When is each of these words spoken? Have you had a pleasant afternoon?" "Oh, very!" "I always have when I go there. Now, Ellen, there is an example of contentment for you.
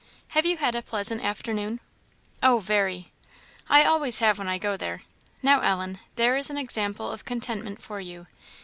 Have 0.29 0.47
you 0.47 0.57
had 0.57 0.73
a 0.73 0.81
pleasant 0.81 1.23
afternoon?" 1.23 1.79
"Oh, 2.41 2.57
very!" 2.57 3.11
"I 3.69 3.83
always 3.83 4.17
have 4.17 4.39
when 4.39 4.47
I 4.47 4.57
go 4.57 4.75
there. 4.75 5.03
Now, 5.43 5.59
Ellen, 5.59 5.99
there 6.15 6.35
is 6.35 6.49
an 6.49 6.57
example 6.57 7.11
of 7.11 7.23
contentment 7.23 7.79
for 7.83 7.99
you. 7.99 8.25